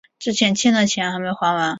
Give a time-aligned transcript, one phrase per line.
[0.17, 1.69] 之前欠的钱还没还完